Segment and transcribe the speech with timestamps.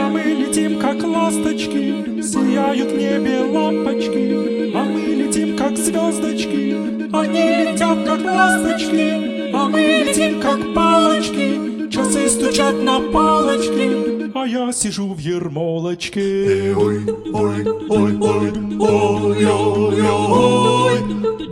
[0.00, 2.22] а мы летим, как ласточки.
[2.22, 6.76] Сияют в небе лампочки, а мы летим, как звездочки.
[7.12, 11.90] Они летят, как ласточки, а мы летим, как палочки.
[11.90, 16.74] Часы стучат на палочки, а я сижу в ермолочке.
[16.76, 20.30] Ой, ой, ой, ой, ой, ой, ой, ой,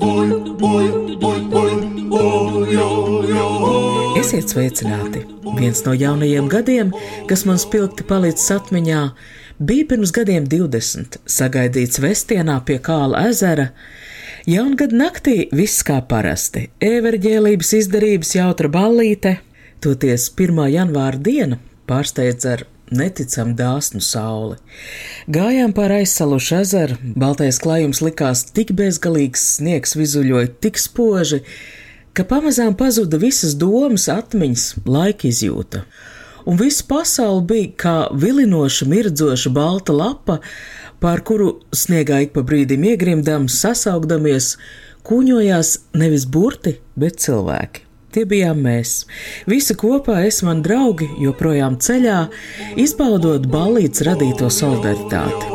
[0.01, 0.29] ой,
[0.61, 0.91] ой, ой,
[1.21, 3.89] ой, ой, ой, ой.
[4.19, 5.38] Esiet sveicināti!
[5.59, 6.91] Viens no jaunajiem gadiem,
[7.27, 9.01] kas man spilgti palicis atmiņā,
[9.59, 13.73] bija pirms gadiem 20, sagaidīts Vestienā pie Kāla ezera.
[14.47, 19.39] Jaungada naktī viss kā parasti- everģēlības izdarības jautra ballīte,
[19.83, 20.69] toties 1.
[20.71, 24.57] janvāra diena pārsteidz ar neticam dāsnu sauli.
[25.29, 31.43] Gājām pāri aizsalušu ezeru, baltais klājums likās tik bezgalīgs, sniegs vizuļoja tik spoži,
[32.19, 35.85] ka pamazām pazuda visas domas, atmiņas, laika izjūta.
[36.49, 40.41] Un visa pasaule bija kā vilinoša, mirdzoša balta lapa,
[40.99, 44.57] pār kuru sniegā ik pa brīdim iegrimdam, sasaugdamies,
[45.07, 47.85] kuņojās nevis burti, bet cilvēki.
[48.17, 49.05] Tie bijām mēs.
[49.47, 52.23] Visi kopā, es un mani draugi, joprojām ceļā,
[52.81, 55.55] izbaudot balīdzes radīto solidaritāti.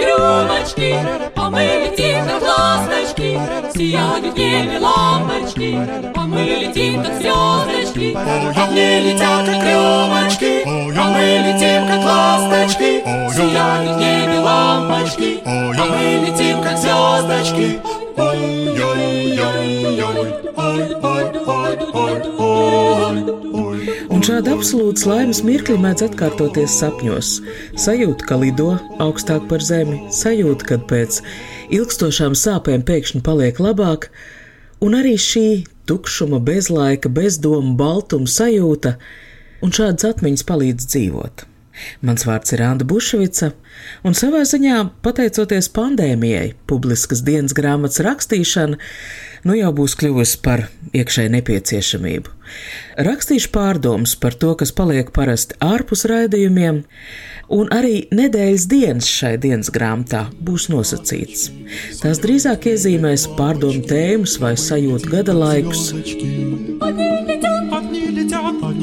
[0.00, 0.90] Rūmački,
[4.23, 5.75] Сияют в небе лампочки,
[6.15, 8.15] а мы летим, как звездочки.
[8.15, 13.03] Они летят, как рюмочки, а мы летим, как ласточки.
[13.35, 17.81] Сияют в небе лампочки, а мы летим, как звездочки.
[18.15, 19.49] Ой-ой-ой-ой,
[20.55, 21.59] ой-ой-ой-ой-ой.
[24.09, 27.27] Un šāda absolūta laimes mirkļi mēdz atkārtoties sapņos.
[27.79, 31.21] Sajūta, ka lido augstāk par zemi, sajūta, kad pēc
[31.72, 34.10] ilgstošām sāpēm pēkšņi paliek labāk,
[34.84, 35.46] un arī šī
[35.88, 38.96] tukšuma, bezlaika, bezdomu, baltuma sajūta,
[39.64, 41.46] un šādas atmiņas palīdz dzīvot.
[42.06, 43.52] Mans vārds ir Anna Bušvica,
[44.06, 48.78] un savā ziņā, pateicoties pandēmijai, publiskas dienas grāmatas rakstīšana
[49.44, 52.32] nu jau būs kļuvusi par iekšēju nepieciešamību.
[53.06, 56.82] Rakstīšu pārdomas par to, kas paliek parasti ārpus raidījumiem,
[57.58, 61.48] un arī nedēļas dienas šai dienas grāmatā būs nosacīts.
[62.00, 65.90] Tās drīzāk iezīmēs pārdomu tēmas vai sajūtu gada laikus.
[66.80, 67.43] Patīk!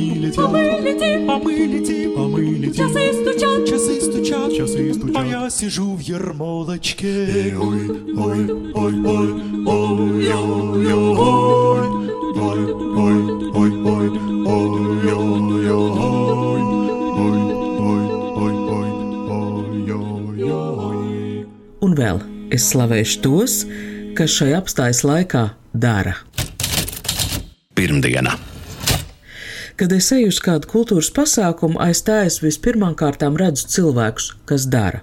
[0.01, 2.75] Они летят, они а мы летят, летим, а мы летим, а мы летим.
[2.75, 3.69] часы стучат.
[3.69, 7.55] Часы стучат, часы стучат, а я сижу в ермолочке.
[7.59, 9.33] Ой, ой, ой, ой,
[9.67, 11.97] ой, ой, ой, ой, ой,
[12.37, 13.21] ой,
[13.53, 14.65] ой, ой, ой, ой, ой,
[17.07, 21.47] ой, ой, ой, ой, ой.
[21.81, 23.61] Un vēl es slavēšu tos,
[24.17, 26.17] kas šai apstājas laikā dara.
[27.77, 28.50] Pirmdiena.
[29.82, 34.68] Kad es eju uz kādu kultūras pasākumu, aiz tā es vispirmām kārtām redzu cilvēkus, kas
[34.70, 35.00] dara.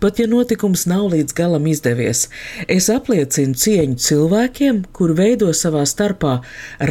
[0.00, 2.26] Pat ja notikums nav līdz galam izdevies,
[2.68, 6.38] es apliecinu cieņu cilvēkiem, kur veido savā starpā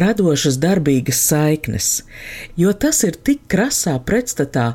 [0.02, 1.90] radošas, darbīgas saiknes,
[2.60, 4.72] jo tas ir tik krasā pretstatā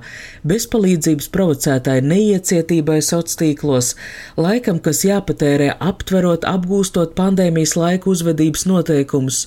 [0.48, 3.94] bezpalīdzības provocētāji neiecietībai sociālos tīklos,
[4.38, 9.46] laikam, kas jāpatērē aptverot, apgūstot pandēmijas laiku uzvedības noteikumus.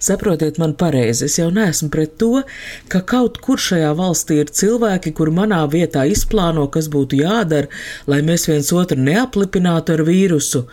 [0.00, 2.40] Saprotiet man pareizi, es jau neesmu pret to,
[2.88, 7.68] ka kaut kur šajā valstī ir cilvēki, kur manā vietā izplāno, kas būtu jādara,
[8.10, 10.66] lai mēs viens otru neaplipinātu ar vīrusu.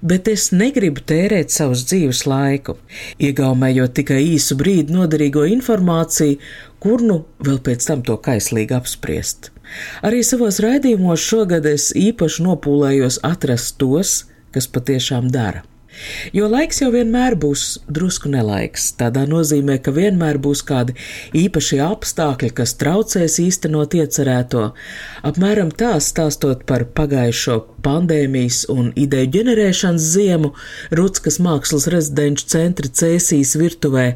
[0.00, 2.78] Bet es negribu tērēt savus dzīves laiku,
[3.20, 6.38] iegaumējot tikai īsu brīdi noderīgo informāciju,
[6.80, 9.50] kur nu vēl pēc tam to kaislīgi apspriest.
[10.06, 14.14] Arī savos raidījumos šogad es īpaši nopūlējos atrast tos,
[14.54, 15.62] kas patiešām dara.
[16.36, 18.90] Jo laiks jau vienmēr būs drusku nelaiks.
[19.00, 20.94] Tādā nozīmē, ka vienmēr būs kādi
[21.36, 24.70] īpaši apstākļi, kas traucēs īstenot iecerēto.
[25.26, 30.54] Apmēram tā stāstot par pagājušo pandēmijas un ideju ģenerēšanas ziemu,
[30.94, 34.06] Rutskas mākslas rezidenču centra Cēsīs virtuvē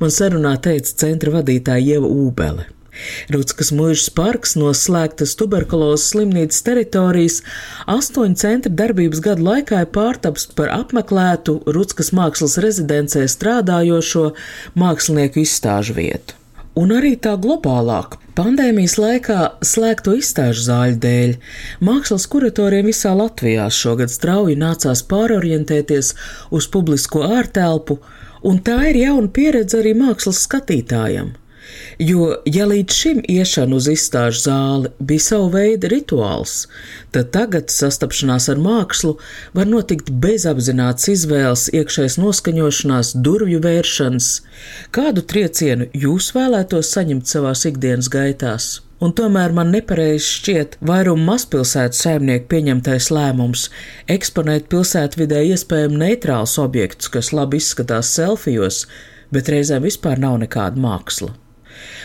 [0.00, 2.73] man sarunā teica centra vadītāja Ieva Ūbele.
[3.34, 7.40] Rutskas mūžas parks no slēgtas tuberkulozes slimnīcas teritorijas
[7.90, 14.30] astoņu centra darbības gadu laikā ir pārtaps par apmeklētu Rutskas mākslas rezidencē strādājošo
[14.78, 16.38] mākslinieku izstāžu vietu.
[16.74, 21.34] Un arī tā globālāk Pandēmijas laikā slēgto izstāžu zāļu dēļ
[21.86, 26.08] mākslas kuratoriem visā Latvijā šogad strauji nācās pārorientēties
[26.50, 28.00] uz publisko ārtelpu,
[28.42, 31.30] un tā ir jauna pieredze arī mākslas skatītājam.
[31.98, 36.66] Jo, ja līdz šim iešana uz izstāžu zāli bija sava veida rituāls,
[37.14, 39.16] tad tagad sastapšanās ar mākslu
[39.54, 44.32] var notikt bez apzināts izvēles, iekšējas noskaņošanās, durvju vēršanas.
[44.94, 48.72] Kādu triecienu jūs vēlētos saņemt savās ikdienas gaitās?
[49.04, 53.66] Un tomēr man nepareizi šķiet vairuma mazpilsētu saimnieku pieņemtais lēmums
[54.14, 58.84] eksponēt pilsētvidē iespējami neitrāls objektus, kas labi izskatās selfijos,
[59.34, 61.34] bet reizēm vispār nav nekāda māksla.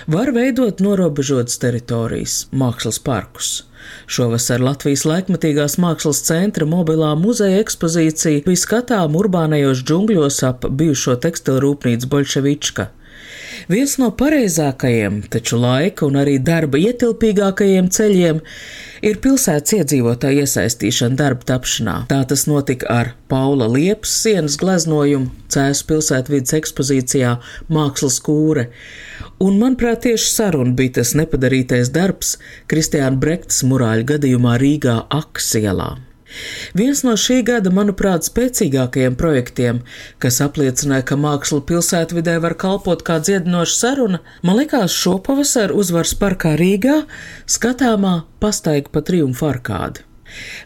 [0.08, 3.50] Var veidot norobežotas teritorijas, mākslas parkus.
[4.10, 11.64] Šovasar Latvijas laikmatīgās mākslas centra mobilā muzeja ekspozīcija bija skatām urbānajos džungļos ap bijušo tekstilu
[11.66, 12.90] rūpnīcu Bolševička.
[13.70, 18.42] Viens no pareizākajiem, taču laika un arī darba ietilpīgākajiem ceļiem
[19.06, 21.96] ir pilsētas iedzīvotāja iesaistīšana darba tapšanā.
[22.12, 27.38] Tā tas notika ar Paula Liepas sienas gleznojumu Cēsu pilsētvidas ekspozīcijā
[27.74, 28.70] Mākslas kūre.
[29.40, 32.36] Un, manuprāt, tieši saruna bija tas nepadarītais darbs
[32.72, 35.94] Kristiāna Brektas murāļu gadījumā Rīgā Aksielā.
[36.78, 39.82] Viens no šī gada, manuprāt, spēcīgākajiem projektiem,
[40.22, 46.54] kas apliecināja, ka māksla pilsētvidē var kalpot kā dziedinoša saruna, man likās šopavasar uzvaras parkā
[46.60, 47.02] Rīgā
[47.50, 50.06] skatāmā pastaiga pa triumfu arkādi.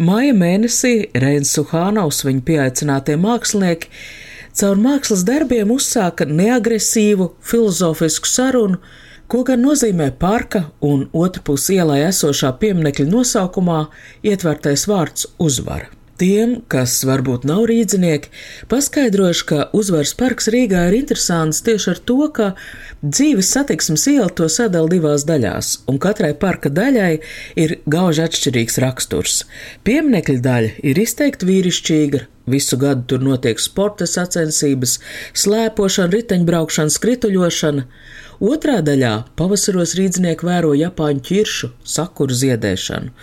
[0.04, 3.92] Māja mēnesī Reins Suhānaus viņa pieaicinātie mākslinieki
[4.60, 8.82] caur mākslas darbiem uzsāka neagresīvu filozofisku sarunu
[9.34, 13.80] Ko gan nozīmē parka un otrpus ielai esošā pieminekļa nosaukumā
[14.30, 15.88] ietvertais vārds uzvara?
[16.22, 18.30] Tiem, kas varbūt nav rīznieki,
[18.70, 22.52] paskaidrošu, ka uzvaras parks Rīgā ir interesants tieši ar to, ka
[23.02, 27.16] dzīves satiksmes iela to sadala divās daļās, un katrai parka daļai
[27.58, 29.40] ir gauži atšķirīgs raksturs.
[29.82, 34.98] Pieminekļa daļa ir izteikti vīrišķīga, Visu gadu tur notiek sporta sacensības,
[35.38, 37.86] slēpošana, riteņbraukšana, skrituļošana.
[38.44, 43.14] Otrā daļā pavasaros rīznieki vēro Japāņu ķiršu, sakuru ziedēšanu.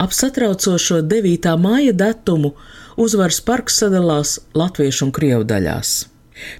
[0.00, 1.50] Ap satraucošo 9.
[1.60, 2.54] māja datumu
[2.96, 5.98] uzvaras parks sadalās latviešu un krievu daļās.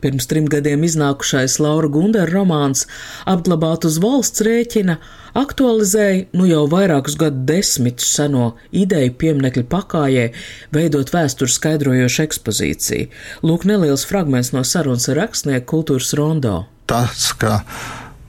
[0.03, 2.87] Pirms trim gadiem iznākušais Laura Gundara romāns
[3.31, 4.99] apglabāt uz valsts rēķina
[5.39, 10.27] aktualizēja nu jau vairākus gadu desmitus seno ideju pieminekļu pakājē
[10.75, 13.09] veidot vēsturi skaidrojošu ekspozīciju.
[13.47, 16.65] Lūk, neliels fragments no sarunas ar rakstnieku kultūras rondo.
[16.91, 17.61] Tas, ka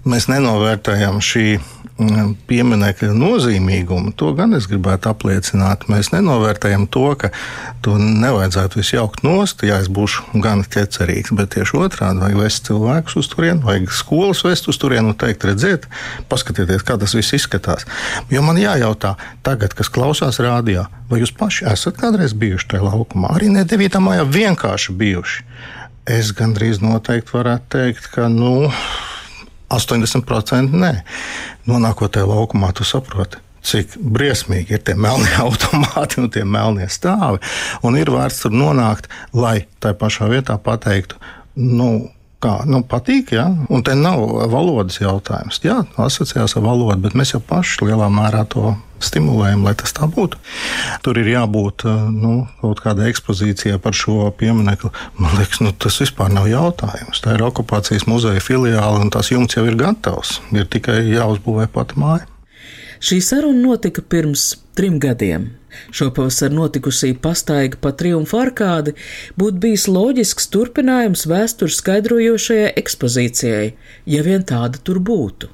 [0.05, 1.47] mēs nenovērtējam šī
[2.01, 5.83] Mm, pieminiekļa nozīmīgumu, to gan es gribētu apliecināt.
[5.91, 7.29] Mēs nenovērtējam to, ka
[7.85, 12.69] to nevajadzētu visu jaukt nost, ja es būšu gan ķecerīgs, bet tieši otrādi vajag vest
[12.69, 15.85] cilvēkus uz turieni, vajag skolas vest uz turieni un teikt, redziet,
[16.31, 17.85] paskatieties, kā tas viss izskatās.
[18.33, 19.13] Jo man jājautā,
[19.45, 23.35] tagad, kas klausās rādījā, vai jūs paši esat kādreiz bijuši tajā laukumā?
[23.35, 24.01] Arī ne 9.
[24.01, 25.47] maijā vienkārši bijuši.
[26.09, 28.71] Es gandrīz noteikti varētu teikt, ka, nu,
[29.71, 30.93] 80% nē.
[31.69, 33.41] Nonākot tajā laukumā, tu saproti.
[33.61, 37.41] Cik briesmīgi ir tie melnie automāti un tie melnie stāvi.
[37.85, 41.19] Un ir vērts tur nonākt, lai tā pašā vietā pateiktu,
[41.61, 42.09] nu,
[42.41, 43.33] kā nu, patīk.
[43.37, 43.47] Ja?
[43.69, 44.21] Un te nav
[44.51, 45.61] valodas jautājums.
[45.65, 50.07] Jā, asociējās ar valodu, bet mēs jau paši lielā mērā to stimulējam, lai tas tā
[50.09, 50.39] būtu.
[51.05, 54.91] Tur ir jābūt nu, kaut kādai ekspozīcijai par šo pieminiektu.
[55.21, 57.23] Man liekas, nu, tas vispār nav jautājums.
[57.23, 60.39] Tā ir okupācijas muzeja filiāle, un tās jumts jau ir gatavs.
[60.53, 62.27] Ir tikai jāuzbūvē pati māja.
[63.01, 65.49] Šī saruna notika pirms trim gadiem.
[65.95, 68.95] Šopavasar notikusī pastaiga pa triumfu arkādi
[69.39, 73.71] būtu bijis loģisks turpinājums vēstures skaidrojošajai ekspozīcijai,
[74.05, 75.51] ja vien tāda tur būtu.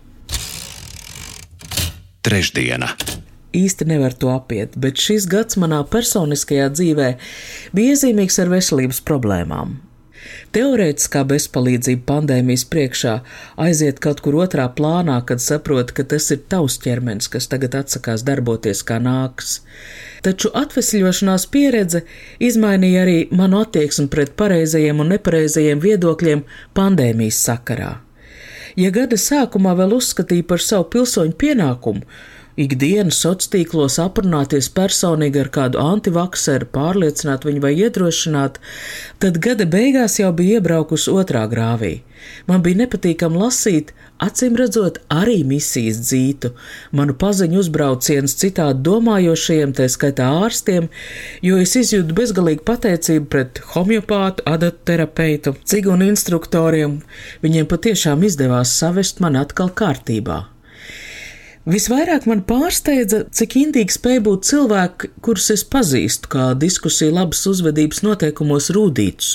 [2.27, 2.91] Trešdiena
[3.57, 7.09] īsti nevar to apiet, bet šis gads manā personiskajā dzīvē
[7.75, 9.77] bija iezīmīgs ar veselības problēmām.
[10.55, 13.13] Teorētiskā bezpalīdzība pandēmijas priekšā
[13.67, 18.23] aiziet kaut kur otrā plānā, kad saproti, ka tas ir tavs ķermenis, kas tagad atsakās
[18.27, 19.59] darboties kā nāks.
[20.25, 22.03] Taču atvesļošanās pieredze
[22.43, 26.43] izmainīja arī manu attieksmi pret pareizajiem un nepareizajiem viedokļiem
[26.77, 27.93] pandēmijas sakarā.
[28.77, 32.03] Ja gada sākumā vēl uzskatīja par savu pilsoņu pienākumu
[32.57, 38.57] ikdienas sociālos tīklos aprunāties personīgi ar kādu antivakseru, pārliecināt viņu vai iedrošināt,
[39.21, 41.99] tad gada beigās jau bija iebraukusi otrā grāvī.
[42.49, 46.51] Man bija nepatīkami lasīt, acīm redzot, arī misijas dzītu,
[46.97, 50.89] manu paziņu uzbraucienus citādi domājošajiem, tā skaitā ārstiem,
[51.45, 56.99] jo es izjūtu bezgalīgu pateicību pret homeopātu, adatterapeitu, cigunu instruktoriem.
[57.45, 60.43] Viņiem patiešām izdevās savest mani atkal kārtībā.
[61.67, 68.05] Visvairāk man pārsteidza, cik indīgi spēja būt cilvēki, kurus es pazīstu, kā diskusija labas uzvedības
[68.05, 69.33] noteikumos rūdītus,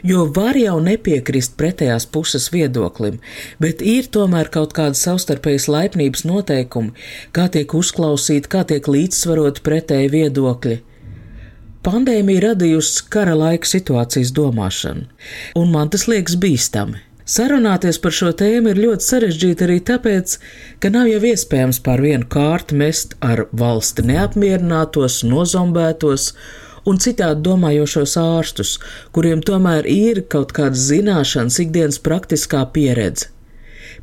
[0.00, 3.20] jo var jau nepiekrist pretējās puses viedoklim,
[3.60, 6.96] bet ir tomēr kaut kāda savstarpējas laipnības noteikumi,
[7.36, 10.80] kā tiek uzklausīti, kā tiek līdzsvarot pretēji viedokļi.
[11.84, 15.10] Pandēmija radījusi kara laika situācijas domāšanu,
[15.60, 17.03] un man tas liekas bīstami.
[17.24, 20.34] Sarunāties par šo tēmu ir ļoti sarežģīti arī tāpēc,
[20.76, 26.26] ka nav jau iespējams pār vienu kārtu mest ar valsti neapmierinātos, nozombētos
[26.84, 28.74] un citādi domājošos ārstus,
[29.16, 33.30] kuriem tomēr ir kaut kādas zināšanas, ikdienas praktiskā pieredze.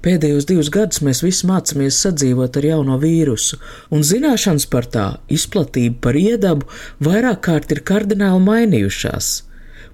[0.01, 3.61] Pēdējos divus gadus mēs visi mācāmies sadzīvot ar jauno vīrusu,
[3.93, 6.65] un zināšanas par tā izplatību, par iedabu
[7.05, 9.31] vairāk kārt ir kardināli mainījušās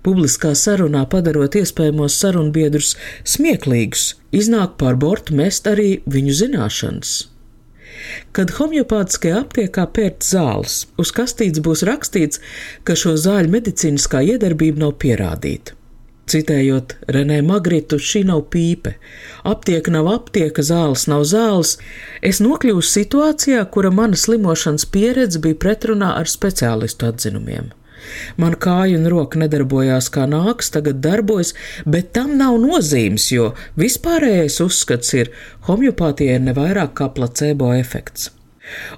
[0.07, 2.95] publiskā sarunā padarot iespējamos sarunbiedrus
[3.27, 7.17] smieklīgus, iznāk pār bortu mest arī viņu zināšanas.
[8.31, 12.39] Kad homeopātiskajā aptiekā pērt zāles, uz kastītes būs rakstīts,
[12.87, 15.73] ka šo zāļu medicīniskā iedarbība nav pierādīta.
[16.27, 18.97] Citējot Renē Magritu, šī nav pīpe.
[19.47, 21.77] Aptieka nav aptieka, zāles nav zāles.
[22.19, 27.71] Es nokļuvu situācijā, kura mana slimošanas pieredze bija pretrunā ar speciālistu atzinumiem.
[28.37, 31.53] Man kāja un roka nedarbojās kā nāks, tagad darbojas,
[31.85, 35.31] bet tam nav nozīmes, jo vispārējais uzskats ir
[35.69, 38.31] homeopātija ir ne vairāk kā placebo efekts.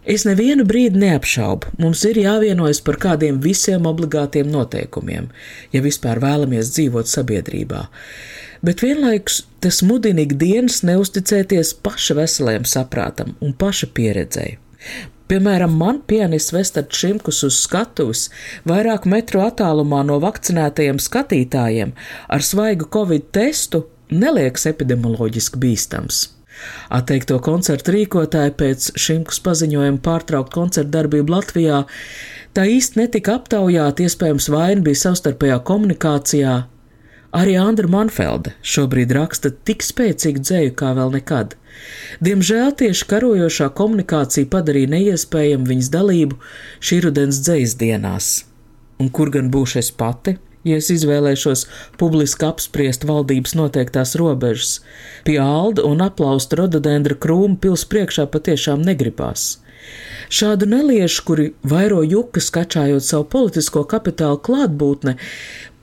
[0.09, 5.29] Es nevienu brīdi neapšaubu, mums ir jāvienojas par kādiem visiem obligātiem noteikumiem,
[5.73, 7.83] ja vispār vēlamies dzīvot sabiedrībā.
[8.65, 14.57] Bet vienlaikus tas mudina ikdienas neusticēties paša veselajam saprātam un paša pieredzēji.
[15.29, 18.23] Piemēram, man pianists Vestards Šimkus uz skatuves
[18.69, 21.91] vairāk metru attālumā no vakcinētajiem skatītājiem
[22.33, 26.23] ar svaigu covid testu neliekas epidemioloģiski bīstams.
[26.97, 31.83] Atteikto koncertu rīkotāji pēc Šimkus paziņojuma pārtraukt koncertu darbību Latvijā
[32.57, 36.57] tā īsti netika aptaujāti, iespējams vaina bija savstarpējā komunikācijā,
[37.29, 41.58] Arī Andra Manfelde šobrīd raksta tik spēcīgu dzēju kā vēl nekad.
[42.25, 46.39] Diemžēl tieši karojošā komunikācija padarīja neiespējamu viņas dalību
[46.83, 48.29] šī rudens dzējas dienās.
[48.99, 50.35] Un kur gan būšu es pati,
[50.67, 51.65] ja es izvēlēšos
[52.01, 54.79] publiski apspriest valdības noteiktās robežas?
[55.23, 59.53] Pie alda un aplausta rododendra krūma pils priekšā patiešām negribās.
[60.29, 65.15] Šādu neliešu, kuri vairo jukas, kačājot savu politisko kapitālu klātbūtne,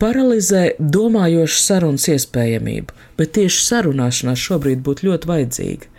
[0.03, 5.93] paralizē domājošu sarunas iespējamību, bet tieši sarunāšanās šobrīd būtu ļoti vajadzīga.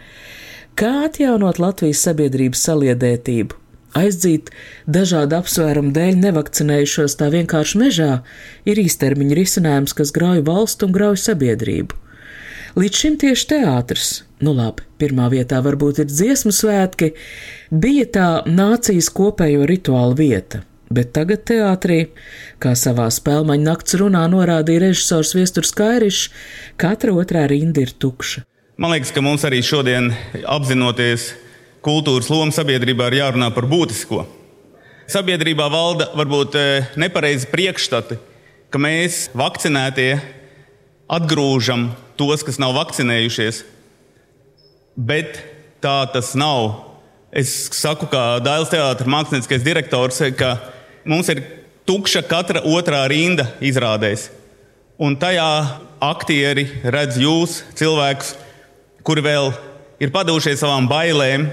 [0.77, 3.58] Kā atjaunot Latvijas sabiedrības saliedētību?
[3.98, 4.51] Aizdzīt
[4.86, 8.12] dažādu apsvērumu dēļ nevakcinējušos tā vienkārši mežā
[8.68, 11.98] ir īstermiņa risinājums, kas grauj valstu un grauj sabiedrību.
[12.77, 14.10] Līdz šim tieši teātris,
[14.46, 17.16] nu labi, pirmā vietā varbūt ir dziesmu svētki,
[17.74, 20.62] bija tā nācijas kopējo rituālu vieta.
[20.88, 22.13] Bet tagad teātrī,
[22.63, 26.29] kā savā spēlmaņa nakts runā norādīja režisors Viesturs Kairišs,
[26.79, 28.46] katra otrā rinda ir tukša.
[28.79, 30.13] Man liekas, ka mums arī šodien,
[30.48, 31.34] apzinoties
[31.84, 34.24] kultūras lomu sabiedrībā, ir jārunā par būtisko.
[35.12, 38.20] Sabiedrībā valda varbūt eh, nepareizi priekšstati,
[38.72, 40.12] ka mēs, vakcinētie,
[41.12, 41.89] atgrūžam
[42.20, 43.63] tos, kas nav vakcinējušies.
[44.98, 45.39] Bet
[45.84, 46.84] tā tas nav.
[47.32, 50.56] Es saku, kā Dāvidas teātris mākslinieckais direktors, ka
[51.07, 51.43] mums ir
[51.87, 54.27] tukša katra otrā rinda izrādēs.
[54.99, 55.47] Un tajā
[56.03, 58.33] aktieri redz jūs, cilvēkus,
[59.05, 59.51] kuri vēl
[60.03, 61.47] ir padevušies savām bailēm,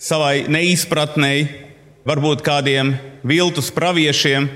[0.00, 1.44] savai neizpratnei,
[2.08, 2.94] varbūt kādiem
[3.26, 4.48] viltus praviešiem,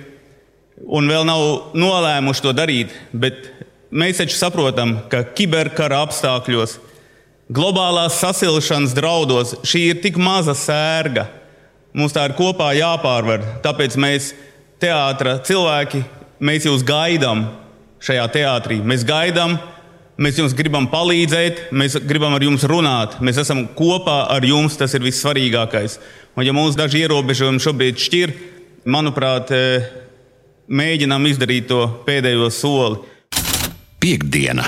[0.89, 2.95] un vēl nav nolēmuši to darīt.
[3.13, 3.51] Bet
[3.93, 6.79] mēs taču saprotam, ka kiberkara apstākļos,
[7.53, 11.29] globālās sasilšanas draudos šī ir tik maza sērga
[11.95, 13.45] Mums tā ir kopā jāpārvar.
[13.63, 14.33] Tāpēc mēs,
[14.83, 16.01] teātris cilvēki,
[16.43, 17.45] mēs jūs gaidām
[18.03, 18.81] šajā teātrī.
[18.83, 19.55] Mēs gaidām,
[20.19, 23.21] mēs jums gribam palīdzēt, mēs gribam ar jums runāt.
[23.23, 26.01] Mēs esam kopā ar jums, tas ir vissvarīgākais.
[26.35, 28.35] Un, ja mums daži ierobežojumi šobrīd šķir,
[28.91, 29.87] manuprāt, eh,
[30.67, 33.05] mēģinām izdarīt to pēdējo soli.
[34.03, 34.67] Piektdiena!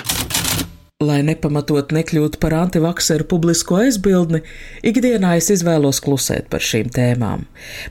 [1.04, 4.38] Lai nepamatot nekļūtu par antivakseru publisko aizbildni,
[4.80, 7.42] ikdienā es izvēlos klusēt par šīm tēmām.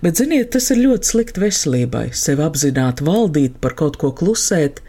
[0.01, 4.81] Bet, ziniet, tas ir ļoti slikti veselībai, sevi apzināt, valdīt, par kaut ko klusēt.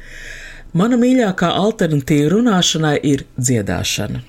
[0.73, 4.25] Mana mīļākā alternatīva runāšanai ir dziedāšana.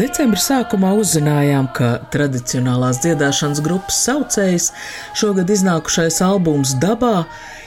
[0.00, 4.70] Decembra sākumā uzzinājām, ka tradicionālās dziedāšanas grupas saucējs
[5.18, 7.26] šogad iznākušais albums Dabā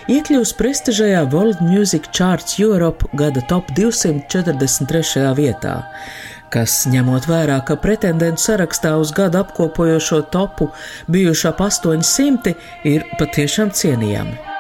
[0.09, 5.27] iekļūs prestižajā World Music Charts Europe gada top 243.
[5.37, 5.75] vietā,
[6.55, 10.71] kas, ņemot vērā, ka pretendentu sarakstā uz gadu apkopojošo topu
[11.13, 12.55] bijuši ap 800,
[12.95, 14.52] ir patiešām cienījami.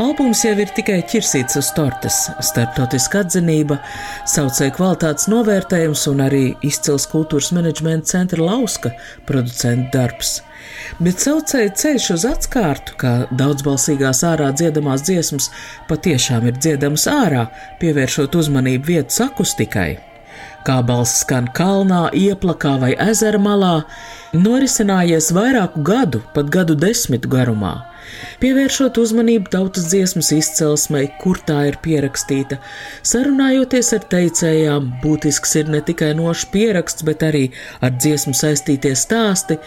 [0.00, 2.14] Albums jau ir tikai ķirsīts uz tortes,
[2.48, 3.76] starptautiska atzinība,
[4.32, 8.94] saucēja kvalitātes novērtējums un arī izcils kultūras menedžmenta centra lauska
[9.28, 10.38] producenta darbs.
[11.04, 15.50] Bet saucēja ceļš uz atskārtu, kā daudzbalsīgās ārā dziedamās dziesmas
[15.92, 17.44] patiešām ir dziedamas ārā,
[17.84, 19.98] pievēršot uzmanību vietas akustikai.
[20.64, 23.82] Kā balss skan kalnā, ieplakā vai ezera malā,
[24.32, 27.89] norisinājies vairāku gadu, pat gadu desmitu garumā
[28.42, 32.60] pievēršot uzmanību tautas dziesmas izcelsmei, kur tā ir pierakstīta.
[33.06, 37.48] Sarunājoties ar teicējām, būtisks ir ne tikai nošs pieraksts, bet arī
[37.80, 39.60] ar dziesmu saistītie stāsti.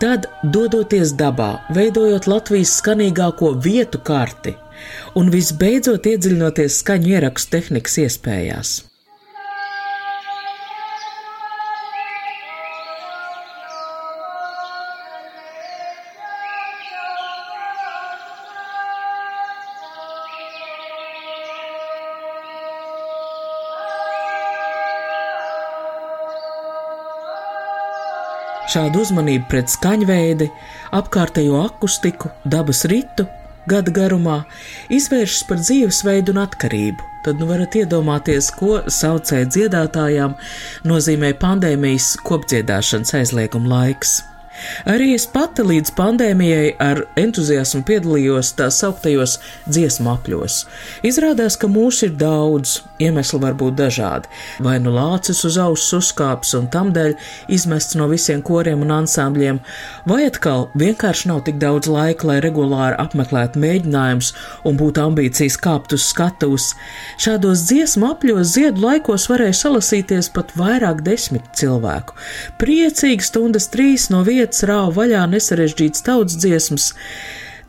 [0.00, 4.56] Tad, dodoties dabā, veidojot Latvijas skanīgāko vietu karti
[5.18, 8.78] un visbeidzot iedziļinoties skaņu ierakstu tehnikas iespējās.
[28.70, 30.46] Šādu uzmanību pret skaņveidi,
[30.94, 33.24] apkārtējo akustiku, dabas ritu
[33.70, 34.36] gada garumā
[34.94, 37.08] izvēršas par dzīvesveidu un atkarību.
[37.24, 40.38] Tad nu varat iedomāties, ko saucēja dziedātājām
[40.86, 44.20] nozīmē pandēmijas kopdziedāšanas aizlieguma laiks.
[44.90, 49.38] Arī es pati līdz pandēmijai ar entuziasmu piedalījos tā sauktajos
[49.68, 50.64] dziesmu apļos.
[51.06, 54.30] Izrādās, ka mūsu ir daudz, iemesli var būt dažādi.
[54.64, 57.16] Vai nu lācis uz auss uzkāps un tamdēļ
[57.52, 59.60] izmests no visiem koriem un ansambļiem,
[60.10, 64.32] vai atkal vienkārši nav tik daudz laika, lai regulāri apmeklētu mēģinājumus
[64.68, 66.72] un būtu ambīcijas kāpt uz skatuves.
[67.20, 72.16] Šādos dziesmu apļos ziedu laikos varēja salasīties pat vairāk desmit cilvēku.
[72.60, 76.90] Priecīgi stundas trīs no vietas lietas rāva vaļā nesarežģītas tautas dziesmas.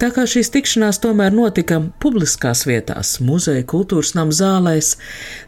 [0.01, 4.95] Tā kā šīs tikšanās tomēr notika publiskās vietās, muzeja, kultūras nama zālēs,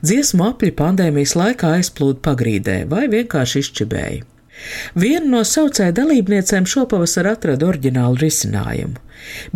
[0.05, 4.27] dziesmu apļi pandēmijas laikā aizplūda pagrīdē vai vienkārši izčibēja.
[4.93, 9.01] Viena no saucēja dalībniecēm šopavasar atrada oriģinālu risinājumu.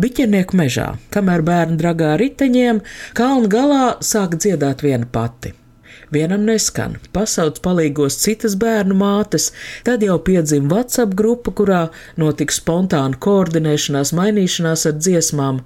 [0.02, 2.82] Biķernieku mežā, kamēr bērni dragā riteņiem,
[3.14, 5.54] kalna galā sāk dziedāt viena pati.
[6.14, 9.50] Vienam neskan, pasauc palīgos citas bērnu mātes,
[9.84, 11.80] tad jau piedzima WhatsApp grupa, kurā
[12.16, 15.60] notika spontāna koordinēšanās, mainīšanās ar dziesmām.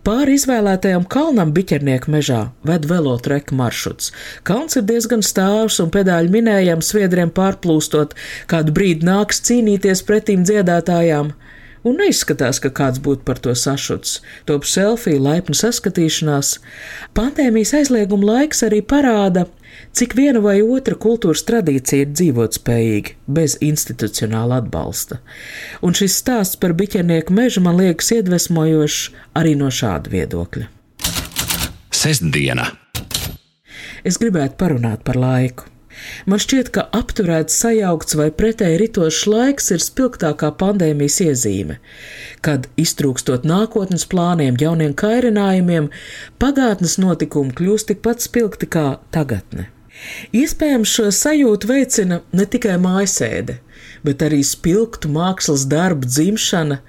[0.00, 4.14] Pāri izvēlētajam kalnam biķernieku mežā ved velotreka maršruts.
[4.48, 8.16] Kalns ir diezgan stāvs un pedāļu minējams sviedriem pārplūstot,
[8.48, 11.34] kādu brīdi nāks cīnīties pretīm dziedātājām
[11.86, 14.18] un neizskatās, ka kāds būtu par to sašuts.
[14.48, 16.58] Top selfija, laipna saskatīšanās.
[17.16, 19.46] Pandēmijas aizlieguma laiks arī parāda,
[19.96, 25.20] cik viena vai otra kultūras tradīcija ir dzīvotspējīga, bez institucionāla atbalsta.
[25.84, 29.00] Un šis stāsts par biķernieku mežu man liekas iedvesmojošs
[29.40, 30.68] arī no šāda viedokļa.
[31.90, 32.70] Sestdiena!
[34.06, 35.66] Es gribētu parunāt par laiku.
[36.30, 41.78] Man šķiet, ka apturēts, sajaukts vai pretēji ritošs laiks ir spilgtākā pandēmijas iezīme,
[42.44, 45.90] kad, iztrūkstot nākotnes plāniem, jauniem kairinājumiem,
[46.42, 49.68] pagātnes notikumi kļūst tikpat spilgti kā tagadne.
[50.36, 53.58] Iespējams, šo sajūtu veicina ne tikai mājasēde,
[54.06, 56.80] bet arī spilgtu mākslas darbu dzimšana,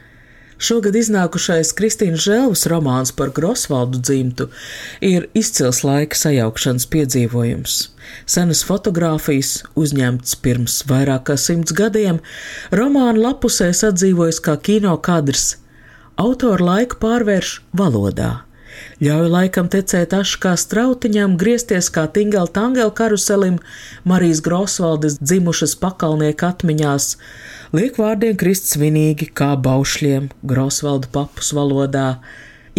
[0.61, 4.45] Šogad iznākušais Kristīnas Žēlvas romāns par Grosvaldu dzimtu
[5.01, 7.77] ir izcils laika sajaukšanas piedzīvojums.
[8.29, 12.21] Senas fotogrāfijas, uzņemtas pirms vairāk kā simts gadiem,
[12.69, 15.55] romāna lapusēs atdzīvojas kā kino kadrs.
[16.21, 18.31] Autora laiku pārvērš valodā
[19.01, 23.57] ļauj laikam tecēt ašu kā strautiņam, griezties kā tingela tangela karuselim,
[24.07, 27.15] Marijas Grosvaldes dzimušas pakalnieku atmiņās,
[27.75, 32.21] liek vārdiem krist svinīgi kā baušļiem Grosvaldu papus valodā.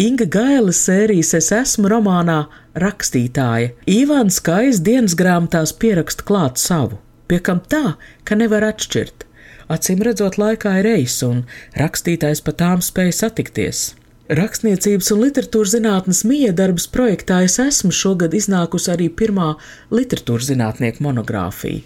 [0.00, 2.46] Inga Gaila sērijas Es esmu romānā
[2.80, 3.72] rakstītāja.
[3.88, 9.26] Ivāns Kais dienas grāmatās pieraksta klāt savu, pie kam tā, ka nevar atšķirt.
[9.72, 11.44] Acīm redzot, laikā ir ejas, un
[11.78, 13.84] rakstītājs pa tām spēj satikties.
[14.32, 19.48] Rakstniecības un literatūras zinātnes miedarbas projektā es esmu šogad iznākusi arī pirmā
[19.92, 21.82] literatūras zinātnieku monogrāfija.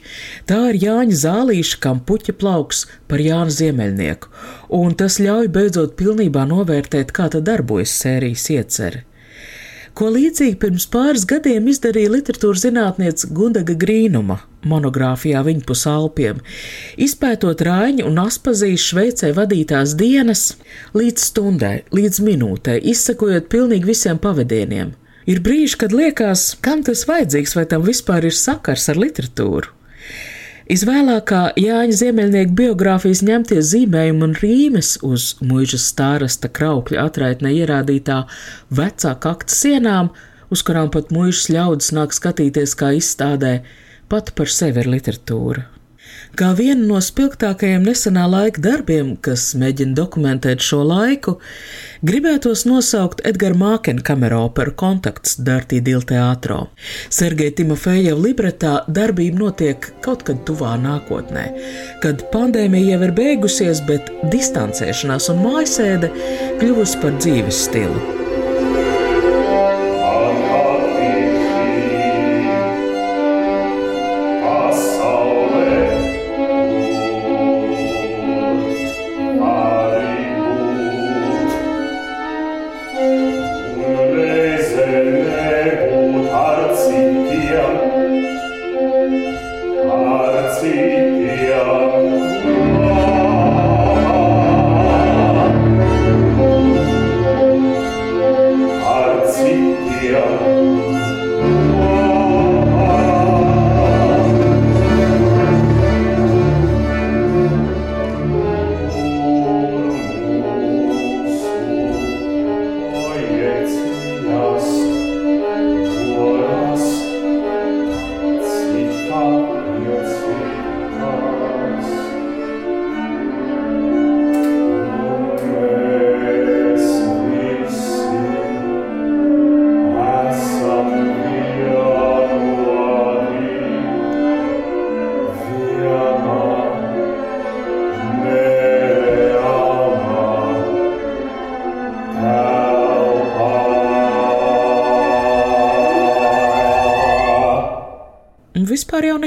[0.47, 4.31] Tā ir Jāņa Zālīša kam puķa plauks par Jānu Ziemeļnieku,
[4.79, 9.03] un tas ļauj beidzot pilnībā novērtēt, kā tā darbojas sērijas iecere.
[9.97, 16.43] Ko līdzīgi pirms pāris gadiem izdarīja literatūras zinātniece Gundaga Grīnuma monogrāfijā Viņpus Alpiem,
[17.01, 20.43] izpētot Rāņu un Aspazijas Šveicē vadītās dienas
[20.93, 24.93] līdz stundai, līdz minūtei, izsakojot pilnīgi visiem pavadieniem.
[25.33, 29.73] Ir brīži, kad liekas, kam tas vajadzīgs, vai tam vispār ir sakars ar literatūru.
[30.67, 38.17] Izvēlākā Jāņa Ziemeļnieka biogrāfijas ņemtie zīmējumi un rīmes uz mūža stārasta kraukļa atraitnē ierādītā
[38.75, 40.11] vecā kakta sienām,
[40.51, 43.61] uz kurām pat mūžas ļaudis nāk skatīties kā izstādē,
[44.11, 45.69] pat par sevi ir literatūra.
[46.37, 51.39] Kā vienu no spilgtākajiem nesenā laika darbiem, kas mēģina dokumentēt šo laiku,
[52.05, 56.67] gribētos nosaukt Edgara Mākena kameroperu kontakts Dartī Dīl teātro.
[57.09, 61.47] Sergeja Timofejeva libretā darbība notiek kaut kad tuvā nākotnē,
[62.05, 66.13] kad pandēmija jau ir beigusies, bet distancēšanās un mājasēde
[66.61, 68.26] kļuvusi par dzīves stilu.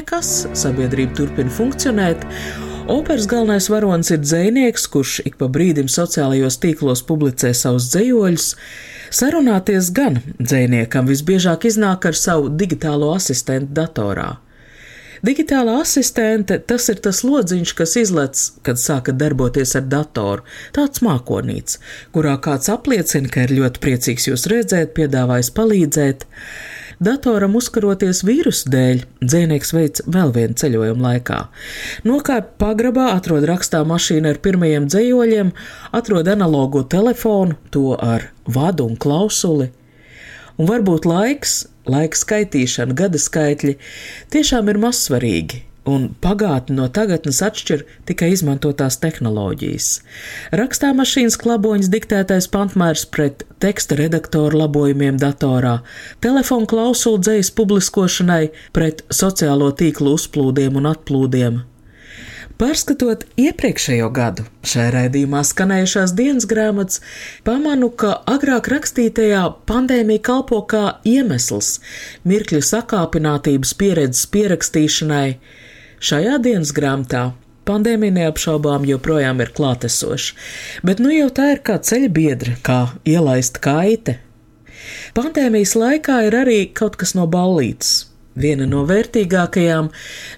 [0.10, 0.48] Nekas.
[0.58, 2.26] Sabiedrība turpina funkcionēt.
[2.90, 8.56] Operas galvenais varonis ir dzinieks, kurš ik pa brīdim sociālajos tīklos publicē savus dzējoļus.
[9.12, 14.40] Sarunāties gan dziniekam visbiežāk iznāk ar savu digitālo asistentu datorā.
[15.22, 20.46] Digitālā asistente tas ir tas lodziņš, kas izlec, kad sākat darboties ar datoru.
[20.74, 21.78] Tāds mākonīts,
[22.16, 26.26] kurā kāds apliecina, ka ir ļoti priecīgs jūs redzēt, piedāvājis palīdzēt.
[27.00, 31.38] Datoram uzkaroties vīrusu dēļ, dzēnieks veids vēl vienu ceļojumu laikā.
[32.04, 35.54] Nokāp pagrabā, atrod rakstā mašīnu ar pirmajiem dzējoļiem,
[35.96, 39.70] atrod analogo telefonu, to ar vadu un klausuli.
[40.60, 43.78] Un varbūt laiks, laika skaitīšana, gada skaitļi
[44.36, 49.90] tiešām ir mazsvarīgi un pagātni no tagadnes atšķir tikai izmantotās tehnoloģijas.
[50.62, 55.80] Rakstā mašīnas klaboņas diktētais pantmērs pret teksta redaktoru labojumiem datorā,
[56.24, 61.60] telefonu klausulu dzējas publiskošanai pret sociālo tīklu uzplūdiem un atplūdiem.
[62.60, 67.00] Pārskatot iepriekšējo gadu, šajā raidījumā skanējušās dienas grāmatas,
[67.48, 71.78] pamanu, ka agrāk rakstītajā pandēmija kalpo kā iemesls
[72.28, 75.38] mirkļu sakāpinātības pieredzes pierakstīšanai,
[76.00, 77.34] Šajā dienas grāmatā
[77.68, 80.36] pandēmija neapšaubām joprojām ir klātesoša,
[80.88, 84.16] bet nu jau tā ir kā ceļa biedra, kā ielaista kaite.
[85.18, 88.06] Pandēmijas laikā ir arī kaut kas no ballītes.
[88.40, 89.90] Viena no vērtīgākajām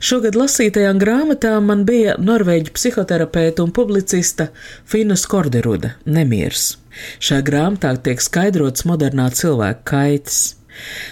[0.01, 4.47] šogad lasītajām grāmatām man bija norvēģu psihoterapeita un publicista
[4.89, 6.79] Fina Skorderuda Nemiers.
[7.21, 10.41] Šajā grāmatā tiek skaidrots modernā cilvēka kaitas.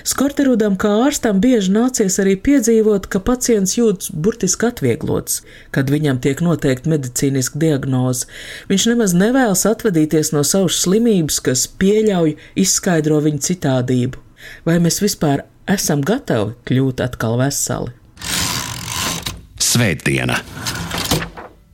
[0.08, 5.42] Skorterudam kā ārstam bieži nācies arī piedzīvot, ka pacients jūtas burtiski atvieglots,
[5.76, 8.30] kad viņam tiek noteikta medicīniska diagnoze.
[8.72, 14.26] Viņš nemaz nevēlas atvadīties no savas slimības, kas pieļauj izskaidro viņa citādību.
[14.66, 17.96] Vai mēs vispār esam gatavi kļūt atkal veseli?
[19.60, 20.40] Svētdiena!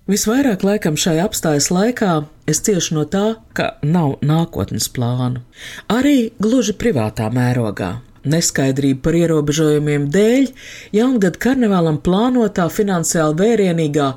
[0.05, 5.43] Visvairāk laikam šai apstājas laikā es ciešu no tā, ka nav nākotnes plānu.
[5.91, 7.95] Arī gluži privātā mērogā.
[8.25, 10.47] Neskaidrība par ierobežojumiem dēļ
[10.97, 14.07] jaungada karnevālam plānotā finansiāli vērienīgā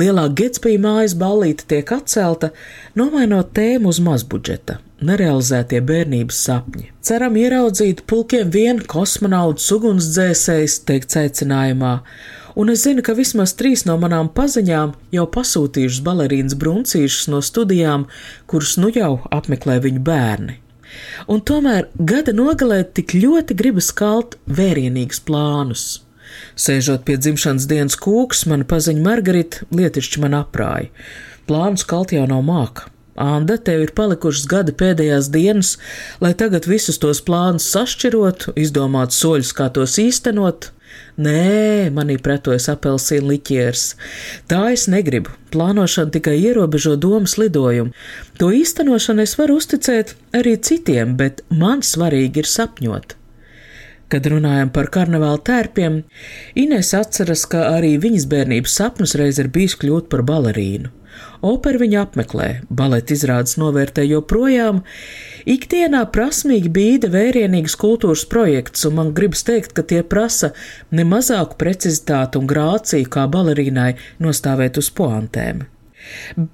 [0.00, 2.48] lielā Getspija mājas ballīte tiek atcelta,
[2.96, 4.78] nomainot tēmu uz mazbudžeta-
[5.10, 6.88] nerealizētie bērnības sapņi.
[7.04, 12.00] Ceram ieraudzīt pulkiem vienu kosmonautu sugunsdzēsējs, teikt aicinājumā,
[12.58, 18.08] un es zinu, ka vismaz trīs no manām paziņām jau pasūtījušas balerīnas bruncīšas no studijām,
[18.50, 20.58] kuras nu jau apmeklē viņu bērni.
[21.30, 25.86] Un tomēr gada nogalē tik ļoti gribas kalt vērienīgus plānus.
[26.58, 30.90] Sēžot pie dzimšanas dienas kūks, mana paziņa Margarita lietišķi man aprāja.
[31.48, 32.88] Plānus kalt jau nav māka.
[33.18, 35.72] Anda, tev ir palikušas gada pēdējās dienas,
[36.22, 40.70] lai tagad visus tos plānus sašķirotu, izdomātu soļus, kā tos īstenot.
[41.18, 43.84] Nē, manī pretojas apelsīna liķieris.
[44.50, 45.32] Tā es negribu.
[45.50, 47.90] Plānošana tikai ierobežo domas lidojumu.
[48.38, 53.16] To īstenošanu es varu uzticēt arī citiem, bet man svarīgi ir sapņot.
[54.08, 55.98] Kad runājam par karnevāla tērpiem,
[56.56, 60.94] Inês atceras, ka arī viņas bērnības sapnis reiz ir bijis kļūt par balerīnu.
[61.44, 64.82] Operu viņa apmeklē, baleta izrādes novērtē joprojām.
[65.48, 70.52] Ikdienā prasmīgi bīda vērienīgas kultūras projekts, un man gribas teikt, ka tie prasa
[70.90, 73.92] ne mazāku precizitāti un grāciju kā balerīnai
[74.24, 75.66] nostāvēt uz poantēm.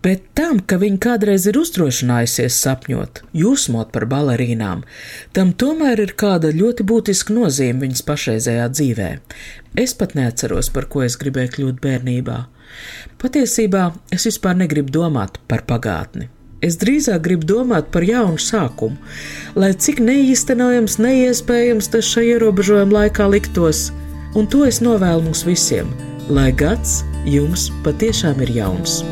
[0.04, 4.82] Bet tam, ka viņa kādreiz ir uzdrošinājusies sapņot, jūsmot par balerīnām,
[5.36, 9.10] tam tomēr ir kāda ļoti būtiska nozīme viņas pašreizējā dzīvē.
[9.84, 12.38] Es pat neatceros, par ko es gribēju kļūt bērnībā.
[13.20, 16.30] Patiesībā es vispār negribu domāt par pagātni.
[16.64, 18.96] Es drīzāk gribu domāt par jaunu sākumu,
[19.58, 23.90] lai cik neīstenojams, neiespējams tas šajā ierobežojuma laikā liktos,
[24.34, 25.92] un to es novēlu mums visiem,
[26.32, 29.02] lai gads jums patiešām ir jauns.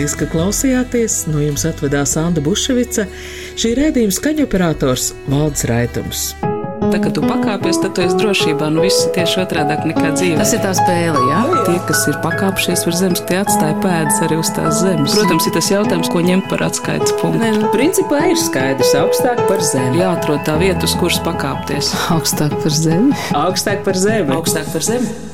[0.00, 1.14] Paldies, ka klausījāties!
[1.28, 3.02] No jums atvedās Anna Buševica,
[3.60, 6.22] šī rēdījuma skaņoperators Valdis Raitums.
[6.88, 8.70] Tā kā tu pakāpies, tad tu esi drošībā.
[8.72, 10.40] Nu, viss ir tieši otrādi nekā dzīve.
[10.40, 11.44] Tas ir tā spēle, jā.
[11.68, 15.20] Tie, kas ir pakāpšies virs zemes, tie atstāja pēdas arī uz tās zemes.
[15.20, 17.44] Protams, ir tas jautājums, ko ņemt par atskaites punktu.
[17.44, 20.00] Nē, nu, principā ir skaidrs, augstāk par zemi.
[20.00, 21.92] Jāatrod tā vieta, uz kuras pakāpties.
[22.16, 23.12] Augstāk par zemi.
[23.36, 24.32] Augstāk par zemi.
[24.40, 25.29] Augstāk par zemi.